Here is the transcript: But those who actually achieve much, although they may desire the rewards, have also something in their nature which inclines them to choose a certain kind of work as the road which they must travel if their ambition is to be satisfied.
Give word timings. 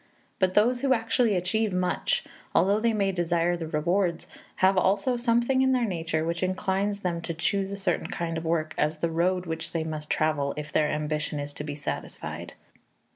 But 0.39 0.55
those 0.55 0.81
who 0.81 0.95
actually 0.95 1.35
achieve 1.35 1.71
much, 1.71 2.23
although 2.55 2.79
they 2.79 2.91
may 2.91 3.11
desire 3.11 3.55
the 3.55 3.67
rewards, 3.67 4.25
have 4.55 4.75
also 4.75 5.15
something 5.15 5.61
in 5.61 5.73
their 5.73 5.85
nature 5.85 6.25
which 6.25 6.41
inclines 6.41 7.01
them 7.01 7.21
to 7.21 7.35
choose 7.35 7.71
a 7.71 7.77
certain 7.77 8.07
kind 8.07 8.35
of 8.35 8.43
work 8.43 8.73
as 8.79 8.97
the 8.97 9.11
road 9.11 9.45
which 9.45 9.73
they 9.73 9.83
must 9.83 10.09
travel 10.09 10.55
if 10.57 10.71
their 10.71 10.89
ambition 10.89 11.39
is 11.39 11.53
to 11.53 11.63
be 11.63 11.75
satisfied. 11.75 12.53